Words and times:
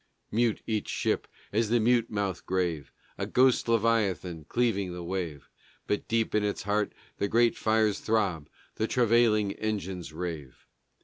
Mute 0.31 0.63
each 0.65 0.89
ship 0.89 1.27
as 1.53 1.69
the 1.69 1.79
mute 1.79 2.09
mouth 2.09 2.43
grave, 2.47 2.91
A 3.19 3.27
ghost 3.27 3.67
leviathan 3.67 4.45
cleaving 4.45 4.93
the 4.93 5.03
wave; 5.03 5.47
But 5.85 6.07
deep 6.07 6.33
in 6.33 6.43
its 6.43 6.63
heart 6.63 6.91
the 7.19 7.27
great 7.27 7.55
fires 7.55 7.99
throb, 7.99 8.49
The 8.77 8.87
travailing 8.87 9.51
engines 9.53 10.11
rave. 10.11 10.65